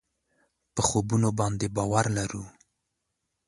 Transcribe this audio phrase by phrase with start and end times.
[0.73, 2.43] په خوبونو باندې باور لرو.